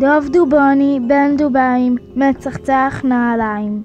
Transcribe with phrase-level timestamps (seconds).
[0.00, 3.82] טוב דובוני בן דוביים, מצחצח נעליים.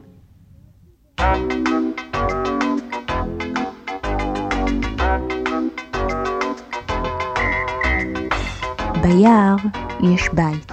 [9.01, 9.55] ביער
[10.03, 10.71] יש בית.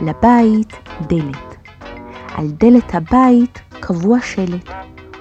[0.00, 0.72] לבית
[1.06, 1.56] דלת.
[2.34, 4.68] על דלת הבית קבוע שלט,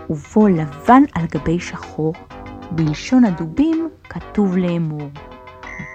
[0.09, 2.13] ובו לבן על גבי שחור,
[2.71, 5.09] בלשון הדובים כתוב לאמור: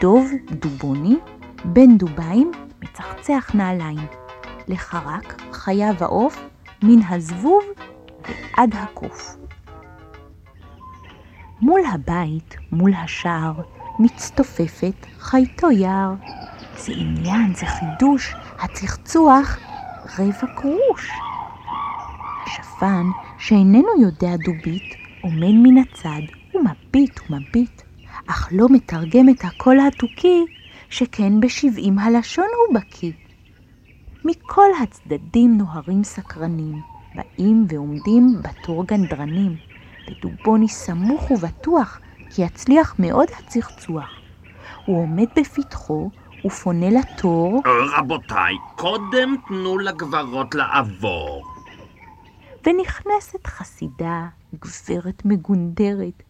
[0.01, 1.17] דוב דובוני,
[1.65, 2.51] בן דוביים,
[2.85, 4.07] מצחצח נעליים.
[4.69, 6.49] לחרק, חיה ועוף,
[6.83, 7.63] מן הזבוב
[8.23, 9.37] ועד הקוף.
[11.61, 13.53] מול הבית, מול השער,
[13.99, 16.15] מצטופפת חייתו יער.
[16.77, 19.59] זה עניין, זה חידוש, הצחצוח
[20.19, 21.11] רבע גרוש.
[22.47, 23.07] השפן,
[23.39, 26.23] שאיננו יודע דובית, עומד מן הצד
[26.55, 27.83] ומביט ומביט,
[28.27, 30.47] אך לא מתרגם את הקול התוכי,
[30.91, 33.13] שכן בשבעים הלשון הוא בקיא.
[34.25, 36.83] מכל הצדדים נוהרים סקרנים,
[37.15, 39.57] באים ועומדים בתור גנדרנים,
[40.11, 44.21] ודובוני סמוך ובטוח כי יצליח מאוד הצחצוח.
[44.85, 46.11] הוא עומד בפתחו
[46.47, 47.63] ופונה לתור.
[47.99, 51.45] רבותיי, קודם תנו לגברות לעבור.
[52.67, 56.23] ונכנסת חסידה, גברת מגונדרת.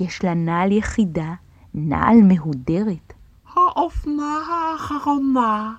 [0.00, 1.34] יש לה נעל יחידה,
[1.74, 3.12] נעל מהודרת.
[3.56, 5.72] האופנה האחרונה.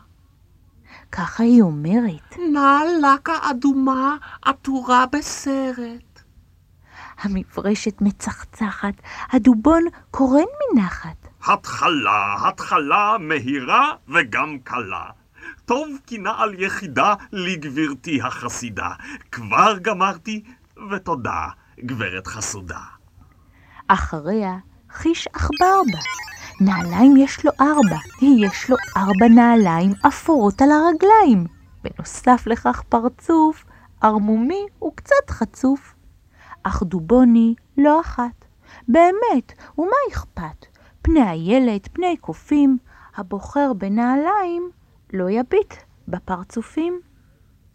[1.12, 2.38] ככה היא אומרת.
[2.54, 6.22] נעל לקה אדומה עטורה בסרט.
[7.20, 8.94] המברשת מצחצחת,
[9.32, 11.28] הדובון קורן מנחת.
[11.46, 15.06] התחלה, התחלה מהירה וגם קלה.
[15.66, 18.90] טוב כי נעל יחידה לגברתי החסידה.
[19.32, 20.44] כבר גמרתי,
[20.92, 21.48] ותודה,
[21.80, 22.80] גברת חסודה.
[23.88, 24.58] אחריה
[24.90, 26.00] חיש עכבר בה.
[26.62, 31.48] נעליים יש לו ארבע, יש לו ארבע נעליים אפורות על הרגליים.
[31.84, 33.66] בנוסף לכך פרצוף,
[34.02, 35.96] ערמומי וקצת חצוף.
[36.64, 38.46] אך דובוני לא אחת.
[38.88, 40.66] באמת, ומה אכפת?
[41.02, 42.78] פני הילד, פני קופים,
[43.16, 44.72] הבוחר בנעליים
[45.14, 45.74] לא יביט
[46.08, 47.02] בפרצופים.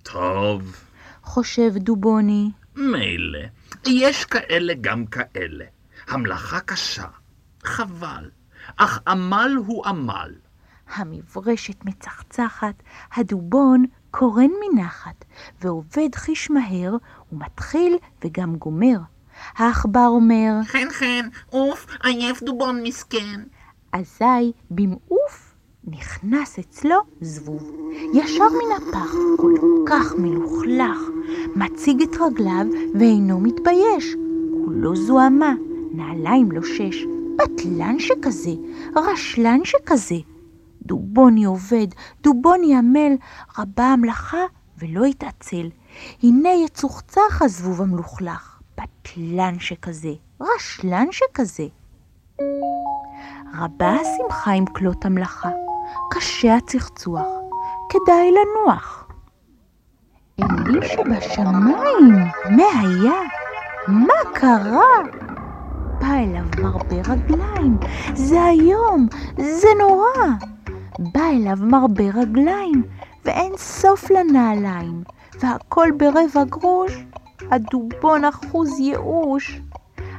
[0.02, 0.76] טוב.
[1.22, 2.50] חושב דובוני.
[2.76, 3.38] מילא,
[3.86, 5.64] יש כאלה גם כאלה.
[6.08, 7.06] המלאכה קשה,
[7.64, 8.30] חבל,
[8.76, 10.32] אך עמל הוא עמל.
[10.94, 12.82] המברשת מצחצחת,
[13.14, 15.24] הדובון קורן מנחת,
[15.60, 16.96] ועובד חיש מהר,
[17.32, 18.98] ומתחיל וגם גומר.
[19.56, 23.40] העכבר אומר, חן חן, עוף, עייף דובון מסכן.
[23.92, 27.70] אזי במעוף נכנס אצלו זבוב.
[28.14, 29.54] ישר מן הפח, כל
[29.86, 30.98] כך מלוכלך,
[31.56, 34.14] מציג את רגליו ואינו מתבייש.
[34.64, 35.52] כולו זוהמה,
[35.92, 37.04] נעליים לו שש,
[37.42, 38.50] בטלן שכזה,
[38.96, 40.14] רשלן שכזה.
[40.82, 41.86] דובוני עובד,
[42.20, 43.12] דובוני עמל,
[43.58, 44.42] רבה המלאכה
[44.78, 45.70] ולא התעצל.
[46.22, 51.66] הנה יצוחצח הזבוב המלוכלך, בטלן שכזה, רשלן שכזה.
[53.54, 55.50] רבה השמחה עם כלות המלאכה,
[56.10, 57.26] קשה הצחצוח,
[57.88, 59.08] כדאי לנוח.
[60.40, 62.14] אלי שבשמיים,
[62.50, 63.20] מה היה?
[63.88, 65.31] מה קרה?
[66.02, 67.78] בא אליו מרבה רגליים,
[68.14, 70.28] זה היום, זה נורא.
[70.98, 72.82] בא אליו מרבה רגליים,
[73.24, 75.02] ואין סוף לנעליים,
[75.40, 77.04] והכל ברבע גרוש,
[77.50, 79.60] הדובון אחוז ייאוש.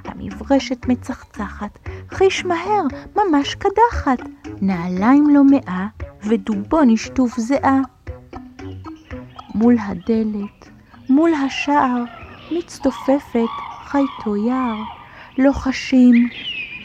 [0.05, 2.83] המברשת מצחצחת, חיש מהר,
[3.15, 4.19] ממש קדחת,
[4.61, 5.87] נעליים לא מאה,
[6.23, 7.81] ודובון ישטוף זיעה.
[9.55, 10.69] מול הדלת,
[11.09, 12.03] מול השער,
[12.51, 13.49] מצטופפת
[13.85, 15.02] חייתו יער,
[15.37, 16.29] לוחשים.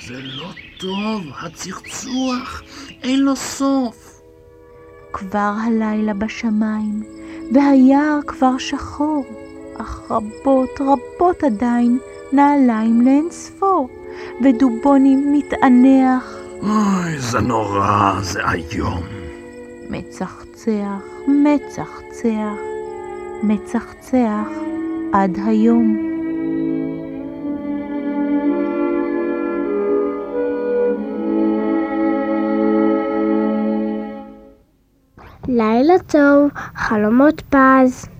[0.00, 0.48] זה לא
[0.78, 2.62] טוב, הצחצוח,
[3.02, 4.20] אין לו סוף.
[5.12, 7.02] כבר הלילה בשמיים,
[7.54, 9.26] והיער כבר שחור,
[9.80, 11.98] אך רבות רבות עדיין
[12.32, 13.88] נעליים לאין ספור,
[14.44, 16.34] ודובוני מתענח.
[16.62, 19.02] אוי, זה נורא, זה איום.
[19.90, 22.58] מצחצח, מצחצח,
[23.42, 24.48] מצחצח
[25.12, 26.07] עד היום.
[35.58, 38.17] לילה טוב, חלומות פז.